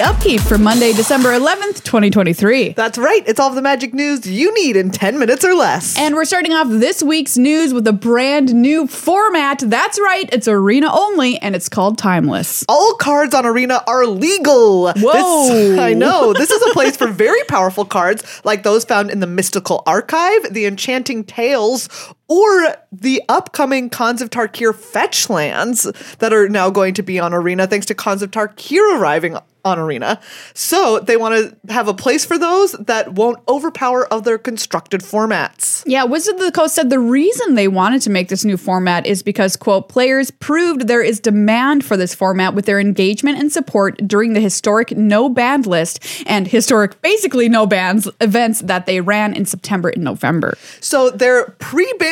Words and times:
upkeep 0.00 0.40
for 0.40 0.58
Monday, 0.58 0.92
December 0.92 1.30
11th, 1.30 1.82
2023. 1.84 2.70
That's 2.72 2.98
right. 2.98 3.22
It's 3.26 3.40
all 3.40 3.48
of 3.48 3.54
the 3.54 3.62
magic 3.62 3.92
news 3.94 4.26
you 4.26 4.52
need 4.54 4.76
in 4.76 4.90
10 4.90 5.18
minutes 5.18 5.44
or 5.44 5.54
less. 5.54 5.98
And 5.98 6.14
we're 6.14 6.24
starting 6.24 6.52
off 6.52 6.68
this 6.68 7.02
week's 7.02 7.36
news 7.36 7.74
with 7.74 7.86
a 7.86 7.92
brand 7.92 8.54
new 8.54 8.86
format. 8.86 9.58
That's 9.60 9.98
right, 10.00 10.28
it's 10.32 10.46
arena 10.48 10.88
only, 10.92 11.38
and 11.38 11.54
it's 11.56 11.68
called 11.68 11.98
Timeless. 11.98 12.64
all 12.68 12.94
cards 12.94 13.34
on 13.34 13.44
Arena 13.46 13.82
are 13.86 14.06
legal. 14.06 14.92
Whoa. 14.92 15.48
This, 15.48 15.78
I 15.78 15.94
know. 15.94 16.32
This 16.32 16.50
is 16.50 16.62
a 16.70 16.72
place 16.72 16.96
for 16.96 17.06
very 17.08 17.42
powerful 17.44 17.84
cards 17.84 18.40
like 18.44 18.62
those 18.62 18.84
found 18.84 19.10
in 19.10 19.20
the 19.20 19.26
Mystical 19.26 19.82
Archive, 19.86 20.52
the 20.52 20.66
Enchanting 20.66 21.24
Tales, 21.24 21.88
or 22.28 22.76
the 22.92 23.22
upcoming 23.28 23.90
Khans 23.90 24.22
of 24.22 24.30
Tarkir 24.30 24.74
fetch 24.74 25.28
lands 25.28 25.90
that 26.18 26.32
are 26.32 26.48
now 26.48 26.70
going 26.70 26.94
to 26.94 27.02
be 27.02 27.18
on 27.18 27.34
Arena 27.34 27.66
thanks 27.66 27.86
to 27.86 27.94
Khans 27.94 28.22
of 28.22 28.30
Tarkir 28.30 28.98
arriving 28.98 29.36
on 29.64 29.78
Arena. 29.78 30.20
So 30.54 31.00
they 31.00 31.16
want 31.16 31.34
to 31.66 31.72
have 31.72 31.88
a 31.88 31.94
place 31.94 32.24
for 32.24 32.38
those 32.38 32.72
that 32.72 33.12
won't 33.12 33.38
overpower 33.48 34.12
other 34.12 34.38
constructed 34.38 35.02
formats. 35.02 35.82
Yeah, 35.86 36.04
Wizard 36.04 36.36
of 36.36 36.40
the 36.40 36.52
Coast 36.52 36.74
said 36.74 36.90
the 36.90 36.98
reason 36.98 37.54
they 37.54 37.68
wanted 37.68 38.02
to 38.02 38.10
make 38.10 38.28
this 38.28 38.44
new 38.44 38.56
format 38.56 39.06
is 39.06 39.22
because, 39.22 39.56
quote, 39.56 39.88
players 39.88 40.30
proved 40.30 40.86
there 40.86 41.02
is 41.02 41.20
demand 41.20 41.84
for 41.84 41.96
this 41.96 42.14
format 42.14 42.54
with 42.54 42.66
their 42.66 42.80
engagement 42.80 43.38
and 43.38 43.52
support 43.52 43.96
during 44.06 44.32
the 44.32 44.40
historic 44.40 44.96
no 44.96 45.28
band 45.28 45.66
list 45.66 46.24
and 46.26 46.48
historic, 46.48 47.00
basically 47.02 47.48
no 47.48 47.66
bands 47.66 48.08
events 48.20 48.60
that 48.60 48.86
they 48.86 49.00
ran 49.00 49.34
in 49.34 49.44
September 49.44 49.90
and 49.90 50.04
November. 50.04 50.56
So 50.80 51.10
they're 51.10 51.56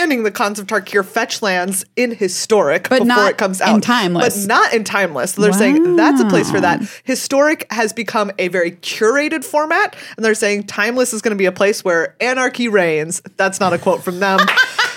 pre-banning 0.06 0.24
the 0.24 0.30
Khans 0.30 0.58
of 0.58 0.66
Tarkir 0.66 1.04
fetch 1.04 1.42
lands 1.42 1.84
in 1.96 2.12
historic 2.12 2.88
But 2.88 3.00
before 3.00 3.06
not 3.06 3.30
it 3.32 3.38
comes 3.38 3.60
in 3.60 3.66
out. 3.68 3.82
Timeless. 3.82 4.46
But 4.46 4.48
not 4.48 4.72
in 4.72 4.84
timeless. 4.84 5.32
So 5.32 5.42
they're 5.42 5.52
saying 5.52 5.96
that's 5.96 6.20
a 6.20 6.28
place 6.28 6.50
for 6.50 6.60
that. 6.60 6.82
Historic 7.04 7.70
has 7.72 7.92
become 7.92 8.30
a 8.38 8.48
very 8.48 8.72
curated 8.72 9.44
format, 9.44 9.96
and 10.16 10.24
they're 10.24 10.34
saying 10.34 10.64
timeless 10.64 11.12
is 11.12 11.22
going 11.22 11.34
to 11.34 11.38
be 11.38 11.46
a 11.46 11.52
place 11.52 11.84
where 11.84 12.16
anarchy 12.20 12.68
reigns. 12.68 13.20
That's 13.36 13.60
not 13.60 13.72
a 13.72 13.78
quote 13.78 14.02
from 14.02 14.20
them. 14.20 14.38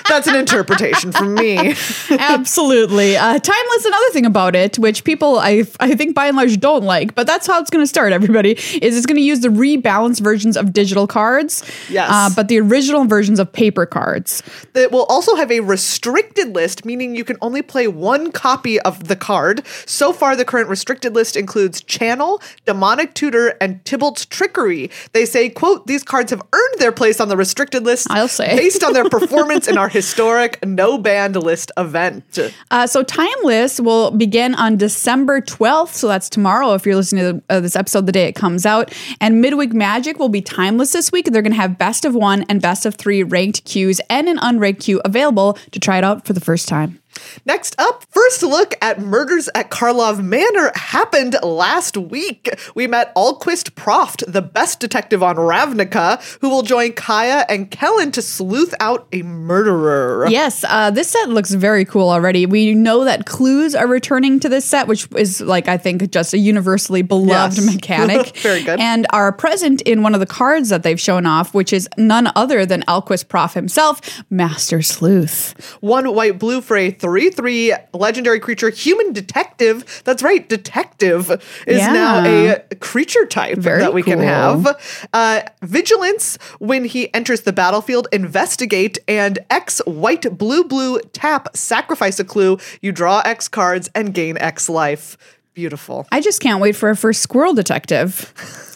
that's 0.10 0.28
an 0.28 0.36
interpretation 0.36 1.12
from 1.12 1.36
me. 1.36 1.76
Absolutely. 2.10 3.18
Uh, 3.18 3.40
timeless, 3.40 3.86
another 3.86 4.10
thing 4.12 4.26
about 4.26 4.56
it, 4.56 4.78
which 4.80 5.04
people 5.04 5.40
I, 5.40 5.64
I 5.80 5.96
think 5.96 6.16
by 6.16 6.28
and 6.28 6.38
large 6.38 6.60
don't 6.60 6.84
like, 6.84 7.16
but 7.16 7.28
that's 7.28 7.48
how 7.48 7.60
it's 7.60 7.70
going 7.70 7.84
to 7.84 7.88
start, 7.88 8.12
everybody, 8.12 8.52
is 8.52 8.98
it's 8.98 9.06
going 9.06 9.18
to 9.18 9.22
use 9.22 9.42
the 9.42 9.50
rebalanced 9.50 10.22
versions 10.22 10.58
of 10.58 10.74
digital 10.74 11.08
cards. 11.08 11.64
Yes. 11.90 12.10
Uh, 12.12 12.30
but 12.36 12.48
the 12.48 12.60
original 12.60 13.06
versions 13.06 13.40
of 13.40 13.52
paper 13.52 13.86
cards. 13.86 14.44
It 14.74 14.92
will 14.92 15.06
also 15.06 15.36
have 15.36 15.52
a 15.52 15.60
restricted 15.60 16.56
list, 16.56 16.86
meaning 16.86 17.16
you 17.16 17.23
can 17.23 17.38
only 17.42 17.62
play 17.62 17.88
one 17.88 18.32
copy 18.32 18.80
of 18.82 19.08
the 19.08 19.16
card. 19.16 19.66
So 19.86 20.14
far, 20.14 20.36
the 20.36 20.46
current 20.46 20.70
restricted 20.70 21.16
list 21.16 21.36
includes 21.36 21.82
Channel, 21.82 22.42
Demonic 22.66 23.14
Tutor, 23.14 23.58
and 23.62 23.84
Tibalt's 23.84 24.26
Trickery. 24.26 24.90
They 25.14 25.26
say, 25.26 25.50
quote, 25.50 25.88
these 25.88 26.04
cards 26.04 26.32
have 26.32 26.42
earned 26.54 26.80
their 26.80 26.92
place 26.92 27.20
on 27.20 27.28
the 27.28 27.38
restricted 27.38 27.84
list 27.84 28.08
I'll 28.10 28.28
say. 28.28 28.56
based 28.56 28.84
on 28.84 28.94
their 28.94 29.10
performance 29.10 29.68
in 29.68 29.78
our 29.78 29.90
historic 30.00 30.66
no 30.66 30.97
band 30.97 31.36
list 31.36 31.73
event. 31.75 32.39
Uh, 32.72 32.88
so 32.88 33.03
Timeless 33.03 33.81
will 33.81 34.11
begin 34.11 34.55
on 34.55 34.78
December 34.78 35.42
12th. 35.42 35.89
So 35.89 36.08
that's 36.08 36.30
tomorrow 36.30 36.73
if 36.73 36.86
you're 36.86 36.95
listening 36.95 37.39
to 37.39 37.44
uh, 37.50 37.59
this 37.59 37.75
episode 37.75 38.05
the 38.05 38.14
day 38.14 38.25
it 38.27 38.36
comes 38.36 38.66
out. 38.66 38.94
And 39.20 39.42
Midweek 39.42 39.73
Magic 39.73 40.17
will 40.17 40.30
be 40.30 40.42
Timeless 40.42 40.94
this 40.94 41.11
week. 41.11 41.25
They're 41.25 41.42
going 41.42 41.52
to 41.52 41.59
have 41.59 41.77
best 41.77 42.05
of 42.05 42.16
one 42.16 42.45
and 42.47 42.61
best 42.61 42.86
of 42.86 42.95
three 42.95 43.23
ranked 43.23 43.66
queues 43.66 44.00
and 44.09 44.30
an 44.30 44.38
unranked 44.38 44.80
queue 44.80 45.02
available 45.03 45.58
to 45.72 45.80
try 45.81 45.97
it 45.97 46.05
out 46.05 46.25
for 46.25 46.31
the 46.31 46.39
first 46.39 46.70
time. 46.70 46.98
Next 47.46 47.76
up, 47.80 48.06
first 48.12 48.44
look 48.44 48.76
at 48.82 49.00
Murders 49.00 49.50
at 49.56 49.70
Karlov 49.70 50.24
Manor 50.24 50.72
happened 50.76 51.36
last 51.44 51.98
week. 51.98 52.50
We 52.76 52.88
met 52.88 53.14
Alquist 53.16 53.72
Proft, 53.72 54.23
the 54.32 54.42
best 54.42 54.80
detective 54.80 55.22
on 55.23 55.36
Ravnica, 55.36 56.22
who 56.39 56.50
will 56.50 56.61
join 56.61 56.94
Kaya 56.94 57.45
and 57.50 57.70
Kellen 57.72 58.11
to 58.14 58.22
sleuth 58.22 58.73
out 58.80 59.08
a 59.11 59.22
murderer. 59.23 60.28
Yes, 60.30 60.64
uh, 60.67 60.92
this 60.92 61.10
set 61.10 61.30
looks 61.30 61.52
very 61.54 61.86
cool 61.86 62.10
already. 62.10 62.45
We 62.45 62.73
know 62.73 63.04
that 63.06 63.26
clues 63.26 63.76
are 63.76 63.88
returning 63.88 64.39
to 64.42 64.50
this 64.50 64.66
set, 64.66 64.88
which 64.88 65.08
is 65.16 65.42
like 65.42 65.67
I 65.67 65.78
think 65.78 66.10
just 66.12 66.33
a 66.33 66.38
universally 66.38 67.02
beloved 67.02 67.30
Yes. 67.58 67.66
mechanic. 67.73 68.38
Very 68.38 68.64
good. 68.64 68.80
And 68.80 69.06
are 69.12 69.32
present 69.32 69.82
in 69.82 70.04
one 70.04 70.14
of 70.14 70.20
the 70.20 70.26
cards 70.26 70.70
that 70.70 70.83
they've 70.83 71.00
shown 71.00 71.26
off, 71.26 71.54
which 71.54 71.73
is 71.73 71.88
none 71.98 72.32
other 72.36 72.66
than 72.66 72.82
Alquist 72.83 73.26
Proft 73.26 73.54
himself, 73.54 74.02
Master 74.30 74.82
Sleuth. 74.82 75.78
One 75.82 76.14
white 76.14 76.39
blue 76.39 76.62
for 76.62 76.78
a 76.78 76.92
3 76.99 77.30
3 77.30 77.73
legendary 77.93 78.39
creature, 78.39 78.70
human 78.70 79.14
detective. 79.14 80.02
That's 80.05 80.21
right, 80.21 80.48
detective 80.48 81.32
is 81.65 81.77
Yeah. 81.80 81.93
now 81.93 82.26
a 82.26 82.76
creature 82.80 83.26
type 83.26 83.58
Very 83.58 83.80
that 83.80 83.93
we 83.93 84.04
can 84.04 84.20
have. 84.20 84.77
Uh, 85.14 85.42
vigilance, 85.61 86.38
when 86.59 86.86
he 86.86 87.14
enters 87.14 87.42
the 87.42 87.54
battlefield, 87.54 88.08
investigate, 88.11 88.98
and 89.08 89.39
X 89.49 89.82
white 89.86 90.38
blue 90.38 90.64
blue 90.64 90.99
tap, 91.14 91.55
sacrifice 91.55 92.20
a 92.20 92.23
clue. 92.23 92.58
You 92.82 92.92
draw 92.92 93.21
X 93.21 93.48
cards 93.48 93.89
and 93.95 94.14
gain 94.14 94.38
X 94.38 94.70
life. 94.70 95.17
Beautiful. 95.59 96.08
I 96.09 96.21
just 96.21 96.39
can't 96.39 96.61
wait 96.61 96.73
for 96.77 96.89
a 96.89 96.95
first 96.95 97.21
squirrel 97.21 97.53
detective. 97.53 98.31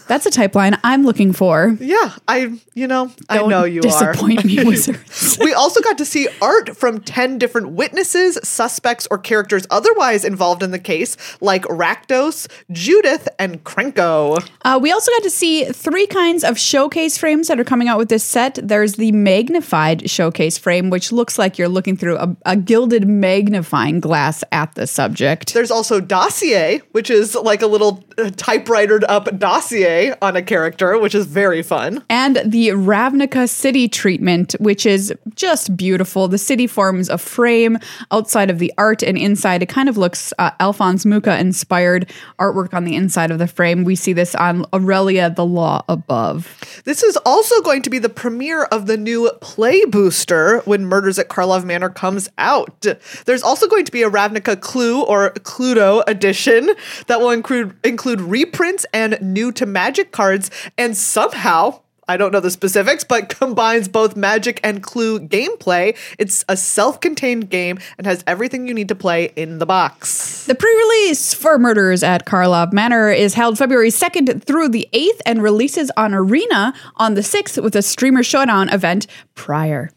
That's 0.06 0.26
a 0.26 0.32
type 0.32 0.54
line 0.54 0.78
I'm 0.84 1.06
looking 1.06 1.32
for. 1.32 1.78
Yeah, 1.80 2.14
I, 2.28 2.60
you 2.74 2.88
know, 2.88 3.10
I 3.30 3.38
Don't 3.38 3.50
know 3.50 3.64
you 3.64 3.80
are. 3.80 3.84
disappoint 3.84 4.44
me, 4.44 4.62
wizards. 4.66 5.38
we 5.40 5.54
also 5.54 5.80
got 5.80 5.98
to 6.00 6.04
see 6.06 6.28
art 6.42 6.76
from 6.76 7.00
10 7.00 7.38
different 7.38 7.70
witnesses, 7.70 8.38
suspects, 8.44 9.08
or 9.10 9.18
characters 9.18 9.66
otherwise 9.72 10.26
involved 10.26 10.62
in 10.62 10.72
the 10.72 10.78
case, 10.78 11.16
like 11.40 11.64
Rakdos, 11.64 12.50
Judith, 12.70 13.30
and 13.40 13.64
Krenko. 13.64 14.46
Uh, 14.64 14.78
we 14.82 14.92
also 14.92 15.10
got 15.14 15.24
to 15.24 15.30
see 15.30 15.64
three 15.72 16.06
kinds 16.06 16.44
of 16.44 16.60
showcase 16.60 17.18
frames 17.18 17.48
that 17.48 17.58
are 17.58 17.64
coming 17.64 17.88
out 17.88 17.98
with 17.98 18.10
this 18.10 18.26
set. 18.26 18.60
There's 18.62 18.96
the 18.96 19.14
magnified 19.14 20.10
showcase 20.10 20.58
frame, 20.58 20.90
which 20.90 21.14
looks 21.14 21.40
like 21.40 21.58
you're 21.58 21.70
looking 21.70 21.96
through 21.96 22.18
a, 22.18 22.36
a 22.46 22.58
gilded 22.58 23.08
magnifying 23.08 24.02
glass 24.02 24.44
at 24.52 24.76
the 24.76 24.86
subject. 24.86 25.54
There's 25.54 25.72
also 25.72 26.02
Dossier, 26.02 26.73
which 26.92 27.10
is 27.10 27.36
like 27.36 27.62
a 27.62 27.68
little 27.68 28.04
uh, 28.18 28.24
typewritered 28.32 29.04
up 29.08 29.38
dossier 29.40 30.14
on 30.22 30.36
a 30.36 30.42
character, 30.42 30.98
which 30.98 31.16
is 31.16 31.26
very 31.26 31.62
fun. 31.62 32.04
And 32.10 32.42
the 32.46 32.70
Ravnica 32.70 33.50
city 33.50 33.88
treatment, 33.88 34.56
which 34.60 34.86
is 34.86 35.14
just 35.36 35.76
beautiful. 35.76 36.28
The 36.28 36.38
city 36.38 36.68
forms 36.68 37.10
a 37.10 37.18
frame 37.18 37.78
outside 38.12 38.50
of 38.50 38.60
the 38.60 38.74
art, 38.78 39.04
and 39.04 39.18
inside 39.18 39.64
it 39.64 39.70
kind 39.70 39.90
of 39.90 39.98
looks 39.98 40.34
uh, 40.40 40.52
Alphonse 40.60 41.06
Mucha 41.06 41.40
inspired 41.40 42.10
artwork 42.40 42.74
on 42.74 42.84
the 42.84 42.96
inside 42.96 43.32
of 43.32 43.40
the 43.40 43.48
frame. 43.48 43.84
We 43.84 43.96
see 43.96 44.14
this 44.14 44.36
on 44.36 44.66
Aurelia, 44.74 45.30
the 45.30 45.46
Law 45.46 45.84
Above. 45.90 46.82
This 46.86 47.04
is 47.04 47.18
also 47.26 47.62
going 47.62 47.82
to 47.84 47.90
be 47.90 48.00
the 48.00 48.10
premiere 48.10 48.64
of 48.66 48.86
the 48.86 48.98
new 48.98 49.32
Play 49.42 49.86
Booster 49.86 50.60
when 50.62 50.86
Murders 50.86 51.20
at 51.20 51.30
Karlov 51.30 51.64
Manor 51.66 51.90
comes 51.90 52.30
out. 52.38 52.86
There's 53.26 53.44
also 53.44 53.68
going 53.68 53.86
to 53.86 53.92
be 53.92 54.04
a 54.04 54.10
Ravnica 54.10 54.60
Clue 54.60 55.04
or 55.04 55.32
Cluedo 55.32 56.04
edition 56.08 56.63
that 57.08 57.20
will 57.20 57.32
include 57.32 57.76
include 57.84 58.22
reprints 58.22 58.86
and 58.94 59.18
new 59.22 59.52
to 59.54 59.66
Magic 59.66 60.12
cards, 60.12 60.52
and 60.78 60.96
somehow. 60.96 61.80
I 62.06 62.18
don't 62.18 62.34
know 62.34 62.42
the 62.42 62.52
specifics, 62.52 63.06
but 63.06 63.30
combines 63.40 63.88
both 63.88 64.18
Magic 64.18 64.60
and 64.62 64.84
Clue 64.84 65.22
gameplay. 65.22 65.98
It's 66.20 66.44
a 66.50 66.58
self 66.58 67.00
contained 67.00 67.50
game 67.50 67.80
and 67.98 68.06
has 68.06 68.26
everything 68.28 68.68
you 68.68 68.74
need 68.74 68.90
to 68.90 68.96
play 68.96 69.32
in 69.38 69.60
the 69.60 69.66
box. 69.66 70.46
The 70.46 70.54
pre-release 70.54 71.34
for 71.34 71.58
Murders 71.58 72.04
at 72.04 72.26
Karlov 72.26 72.74
Manor 72.74 73.10
is 73.10 73.36
held 73.36 73.58
February 73.58 73.90
2nd 73.90 74.44
through 74.44 74.68
the 74.68 74.90
8th 74.92 75.22
and 75.26 75.42
releases 75.42 75.92
on 75.96 76.14
Arena 76.14 76.74
on 76.98 77.14
the 77.14 77.22
6th 77.22 77.64
with 77.64 77.74
a 77.74 77.82
streamer 77.82 78.22
showdown 78.22 78.68
event 78.68 79.08
prior. 79.34 79.90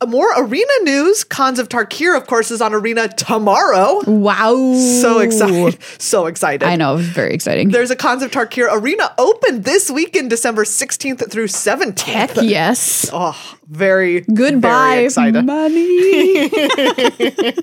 Uh, 0.00 0.06
more 0.06 0.32
arena 0.36 0.72
news. 0.82 1.24
Khans 1.24 1.58
of 1.58 1.68
Tarkir, 1.68 2.16
of 2.16 2.26
course, 2.26 2.50
is 2.50 2.60
on 2.60 2.72
Arena 2.72 3.08
tomorrow. 3.08 4.00
Wow. 4.06 4.74
So 4.74 5.18
excited. 5.18 5.78
So 6.00 6.26
excited. 6.26 6.64
I 6.66 6.76
know, 6.76 6.96
very 6.96 7.34
exciting. 7.34 7.70
There's 7.70 7.90
a 7.90 7.96
Khans 7.96 8.22
of 8.22 8.30
Tarkir 8.30 8.68
Arena 8.70 9.12
open 9.18 9.62
this 9.62 9.90
weekend, 9.90 10.30
December 10.30 10.64
16th 10.64 11.30
through 11.30 11.48
17th. 11.48 12.00
Heck 12.00 12.36
yes. 12.36 13.10
Oh, 13.12 13.57
very 13.68 14.22
Goodbye, 14.22 15.08
very 15.10 15.42
money. 15.42 16.50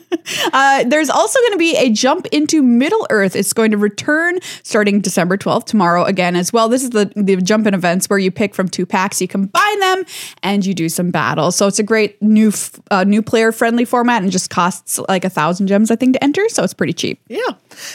uh, 0.53 0.83
there's 0.83 1.09
also 1.09 1.39
going 1.39 1.51
to 1.53 1.57
be 1.57 1.75
a 1.77 1.89
jump 1.89 2.27
into 2.27 2.61
Middle 2.61 3.07
Earth. 3.09 3.35
It's 3.35 3.53
going 3.53 3.71
to 3.71 3.77
return 3.77 4.39
starting 4.61 5.01
December 5.01 5.37
12th, 5.37 5.65
tomorrow 5.65 6.03
again 6.03 6.35
as 6.35 6.53
well. 6.53 6.69
This 6.69 6.83
is 6.83 6.91
the, 6.91 7.11
the 7.15 7.37
jump 7.37 7.65
in 7.65 7.73
events 7.73 8.07
where 8.07 8.19
you 8.19 8.29
pick 8.29 8.53
from 8.53 8.69
two 8.69 8.85
packs, 8.85 9.19
you 9.19 9.27
combine 9.27 9.79
them, 9.79 10.05
and 10.43 10.65
you 10.65 10.73
do 10.73 10.89
some 10.89 11.09
battles. 11.09 11.55
So 11.55 11.65
it's 11.67 11.79
a 11.79 11.83
great 11.83 12.21
new 12.21 12.49
f- 12.49 12.79
uh, 12.91 13.03
new 13.03 13.23
player 13.23 13.51
friendly 13.51 13.85
format 13.85 14.21
and 14.21 14.31
just 14.31 14.49
costs 14.49 14.99
like 15.09 15.25
a 15.25 15.29
thousand 15.29 15.67
gems, 15.67 15.89
I 15.89 15.95
think, 15.95 16.13
to 16.13 16.23
enter. 16.23 16.47
So 16.49 16.63
it's 16.63 16.73
pretty 16.73 16.93
cheap. 16.93 17.19
Yeah. 17.27 17.39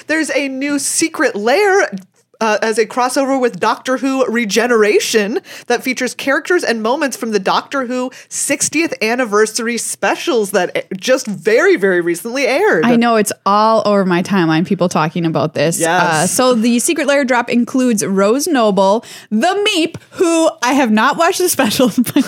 There's 0.08 0.30
a 0.30 0.48
new 0.48 0.78
secret 0.78 1.36
lair 1.36 1.90
uh, 2.40 2.58
as 2.62 2.78
a 2.78 2.86
crossover 2.86 3.40
with 3.40 3.60
Doctor 3.60 3.98
Who 3.98 4.24
Regeneration 4.26 5.40
that 5.66 5.82
features 5.82 6.14
characters 6.14 6.64
and 6.64 6.82
moments 6.82 7.16
from 7.16 7.32
the 7.32 7.38
Doctor 7.38 7.86
Who 7.86 8.10
60th 8.28 8.94
anniversary 9.02 9.78
specials 9.78 10.52
that 10.52 10.86
just 10.96 11.26
very, 11.26 11.76
very 11.76 12.00
recently 12.00 12.46
aired. 12.46 12.84
I 12.84 12.96
know 12.96 13.16
it's 13.16 13.32
all 13.44 13.82
over 13.86 14.04
my 14.04 14.22
timeline, 14.22 14.66
people 14.66 14.88
talking 14.88 15.26
about 15.26 15.54
this. 15.54 15.78
Yes. 15.78 16.02
Uh, 16.02 16.26
so 16.26 16.54
the 16.54 16.78
Secret 16.78 17.06
Lair 17.06 17.24
drop 17.24 17.50
includes 17.50 18.04
Rose 18.04 18.46
Noble, 18.46 19.04
the 19.30 19.68
Meep, 19.68 20.00
who 20.12 20.50
I 20.62 20.72
have 20.72 20.90
not 20.90 21.16
watched 21.16 21.38
the 21.38 21.48
specials, 21.48 21.96
but 21.98 22.24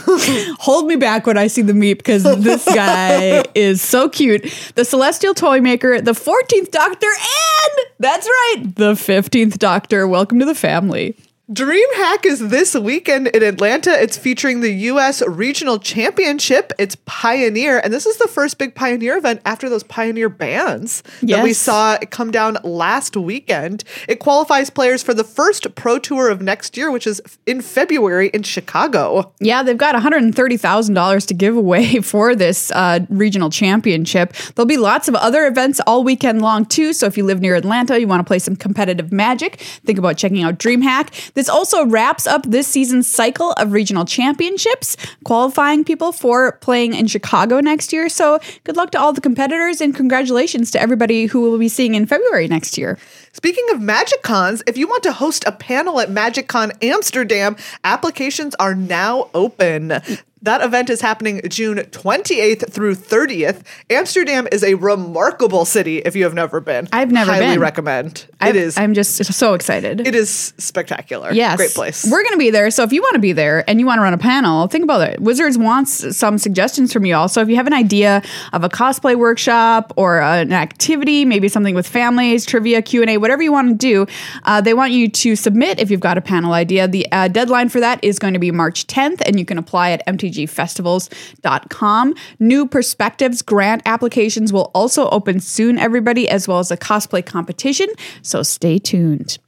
hold 0.61 0.87
me 0.87 0.97
back 0.97 1.27
when 1.27 1.39
I 1.39 1.47
see 1.47 1.63
the 1.63 1.73
Meep 1.73 1.99
because 1.99 2.23
this 2.23 2.65
guy 2.65 3.45
is 3.55 3.81
so 3.81 4.09
cute. 4.09 4.43
The 4.75 4.85
Celestial 4.85 5.35
Toy 5.35 5.61
Maker, 5.61 6.01
the 6.01 6.13
14th 6.13 6.71
Doctor, 6.71 7.07
and 7.07 7.87
that's 7.99 8.27
right, 8.27 8.65
the 8.75 8.93
15th 8.93 9.59
Doctor. 9.59 10.02
Welcome 10.09 10.39
to 10.39 10.45
the 10.45 10.55
family. 10.55 11.17
DreamHack 11.53 12.25
is 12.25 12.49
this 12.49 12.75
weekend 12.75 13.27
in 13.27 13.43
Atlanta. 13.43 13.91
It's 13.91 14.17
featuring 14.17 14.61
the 14.61 14.71
U.S. 14.71 15.21
Regional 15.21 15.79
Championship. 15.79 16.73
It's 16.79 16.97
Pioneer, 17.05 17.79
and 17.79 17.93
this 17.93 18.07
is 18.07 18.17
the 18.17 18.29
first 18.29 18.57
big 18.57 18.75
Pioneer 18.75 19.19
event 19.19 19.43
after 19.45 19.69
those 19.69 19.83
Pioneer 19.83 20.31
bands 20.31 21.03
that 21.21 21.45
we 21.45 21.53
saw 21.53 21.99
come 22.11 22.31
down 22.31 22.57
last 22.65 23.19
weekend. 23.19 23.85
It 24.09 24.19
qualifies 24.19 24.71
players 24.71 25.03
for 25.03 25.13
the 25.13 25.25
first 25.25 25.75
Pro 25.75 25.99
Tour 25.99 26.31
of 26.31 26.41
next 26.41 26.79
year, 26.79 26.91
which 26.91 27.07
is 27.07 27.21
in 27.45 27.61
February 27.61 28.29
in 28.29 28.45
Chicago. 28.45 29.31
Yeah, 29.39 29.63
they've 29.63 29.77
got 29.77 29.95
$130,000 29.95 31.27
to 31.27 31.35
give 31.35 31.55
away 31.55 31.97
for 32.01 32.35
this 32.35 32.71
uh, 32.71 33.01
regional 33.11 33.51
championship. 33.51 34.33
There'll 34.55 34.67
be 34.67 34.79
lots 34.79 35.07
of 35.07 35.15
other 35.17 35.47
events 35.47 35.81
all 35.87 36.03
weekend 36.03 36.41
long, 36.41 36.65
too. 36.65 36.95
So 36.95 37.05
if 37.05 37.19
you 37.19 37.25
live 37.25 37.43
near 37.43 37.57
Atlanta, 37.57 38.01
you 38.01 38.09
want 38.09 38.21
to 38.21 38.25
play 38.25 38.39
some 38.39 38.57
competitive 38.57 39.13
magic, 39.13 39.57
think 39.85 39.99
about 39.99 40.17
checking 40.17 40.43
out 40.43 40.59
DreamHack. 40.59 41.33
This 41.35 41.42
also 41.49 41.87
wraps 41.87 42.27
up 42.27 42.45
this 42.47 42.67
season's 42.67 43.09
cycle 43.09 43.53
of 43.53 43.73
regional 43.73 44.05
championships, 44.05 44.97
qualifying 45.25 45.85
people 45.85 46.13
for 46.13 46.53
playing 46.59 46.95
in 46.95 47.07
Chicago 47.07 47.61
next 47.61 47.93
year. 47.93 48.09
So 48.09 48.39
good 48.65 48.77
luck 48.77 48.91
to 48.93 49.01
all 49.01 49.13
the 49.13 49.21
competitors 49.21 49.81
and 49.81 49.95
congratulations 49.95 50.71
to 50.73 50.81
everybody 50.81 51.27
who 51.27 51.41
we'll 51.43 51.59
be 51.59 51.69
seeing 51.69 51.95
in 51.95 52.07
February 52.07 52.49
next 52.49 52.77
year. 52.77 52.99
Speaking 53.33 53.65
of 53.71 53.81
Magic 53.81 54.23
Cons, 54.23 54.63
if 54.67 54.77
you 54.77 54.87
want 54.87 55.03
to 55.05 55.13
host 55.13 55.45
a 55.47 55.53
panel 55.53 56.01
at 56.01 56.11
Magic 56.11 56.49
Con 56.49 56.73
Amsterdam, 56.83 57.57
applications 57.85 58.55
are 58.57 58.75
now 58.75 59.31
open. 59.35 60.01
That 60.43 60.61
event 60.61 60.91
is 60.91 61.01
happening 61.01 61.41
June 61.49 61.79
28th 61.79 62.73
through 62.73 62.97
30th. 62.97 63.63
Amsterdam 63.91 64.49
is 64.51 64.65
a 64.65 64.75
remarkable 64.75 65.65
city 65.65 65.99
if 65.99 66.17
you 66.17 66.25
have 66.25 66.35
never 66.35 66.61
been. 66.61 66.89
I've 66.93 67.13
never 67.13 67.31
Highly 67.31 67.47
been. 67.47 67.61
recommend. 67.61 68.27
I- 68.41 68.49
it 68.51 68.57
is 68.57 68.77
I'm 68.77 68.93
just 68.95 69.25
so 69.33 69.55
excited. 69.55 70.07
it 70.07 70.15
is 70.17 70.53
spectacular. 70.59 71.33
Yes. 71.33 71.57
Great 71.57 71.71
place. 71.75 72.05
We're 72.05 72.23
going 72.23 72.33
to 72.33 72.39
be 72.39 72.51
there. 72.51 72.71
So 72.73 72.83
if 72.83 72.93
you 72.93 73.01
want 73.03 73.15
to 73.15 73.21
be 73.21 73.33
there 73.33 73.63
and 73.71 73.79
you 73.79 73.87
want 73.87 73.99
to 73.99 74.03
run 74.03 74.15
a 74.15 74.19
panel, 74.19 74.67
think 74.67 74.83
about 74.85 75.09
it. 75.09 75.21
Wizards 75.21 75.57
wants 75.57 76.17
some 76.17 76.39
suggestions 76.39 76.93
from 76.93 77.05
you 77.07 77.15
all. 77.15 77.29
So 77.29 77.41
if 77.41 77.49
you 77.49 77.55
have 77.57 77.67
an 77.69 77.73
idea 77.73 78.23
of 78.53 78.65
a 78.65 78.69
cosplay 78.69 79.15
workshop 79.17 79.93
or 79.97 80.21
an 80.21 80.53
activity, 80.53 81.25
maybe 81.25 81.49
something 81.49 81.75
with 81.75 81.87
families, 81.87 82.45
trivia, 82.45 82.83
Q&A, 82.83 83.17
whatever 83.19 83.43
you 83.43 83.53
want 83.53 83.69
to 83.69 83.75
do, 83.75 84.07
uh, 84.43 84.61
they 84.61 84.75
want 84.75 84.91
you 84.93 85.09
to 85.09 85.37
submit 85.37 85.79
if 85.79 85.91
you've 85.91 86.01
got 86.01 86.19
a 86.19 86.21
panel 86.21 86.53
idea. 86.53 86.89
The 86.89 87.07
uh, 87.13 87.29
deadline 87.29 87.69
for 87.69 87.79
that 87.81 88.03
is 88.03 88.19
going 88.19 88.35
to 88.35 88.41
be 88.41 88.51
March 88.51 88.89
10th 88.89 89.23
and 89.25 89.39
you 89.39 89.45
can 89.45 89.57
apply 89.57 89.93
at 89.93 90.03
mtgfestivals.com. 90.33 92.15
New 92.39 92.67
Perspectives 92.67 93.43
grant 93.43 93.83
applications 93.87 94.53
will 94.53 94.71
also 94.75 95.09
open 95.11 95.41
soon, 95.41 95.79
everybody, 95.79 96.29
as 96.29 96.49
well 96.49 96.59
as 96.59 96.71
a 96.71 96.77
cosplay 96.77 97.25
competition. 97.25 97.89
So 98.23 98.43
stay 98.43 98.79
tuned. 98.79 99.39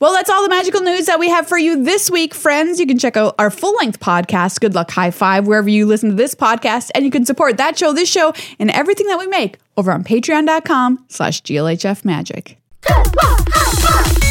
Well, 0.00 0.12
that's 0.12 0.30
all 0.30 0.42
the 0.42 0.48
magical 0.48 0.80
news 0.80 1.06
that 1.06 1.18
we 1.18 1.28
have 1.28 1.46
for 1.46 1.58
you 1.58 1.84
this 1.84 2.10
week, 2.10 2.34
friends. 2.34 2.80
You 2.80 2.86
can 2.86 2.98
check 2.98 3.16
out 3.16 3.34
our 3.38 3.50
full 3.50 3.74
length 3.76 4.00
podcast, 4.00 4.60
Good 4.60 4.74
Luck 4.74 4.90
High 4.90 5.10
Five, 5.10 5.46
wherever 5.46 5.68
you 5.68 5.86
listen 5.86 6.10
to 6.10 6.14
this 6.14 6.34
podcast, 6.34 6.90
and 6.94 7.04
you 7.04 7.10
can 7.10 7.26
support 7.26 7.56
that 7.58 7.76
show, 7.76 7.92
this 7.92 8.08
show, 8.08 8.32
and 8.58 8.70
everything 8.70 9.06
that 9.08 9.18
we 9.18 9.26
make 9.26 9.58
over 9.76 9.92
on 9.92 10.04
patreon.com 10.04 11.04
slash 11.08 11.42
GLHF 11.42 12.04
Magic. 12.04 12.58
High 12.84 14.14
five! 14.14 14.25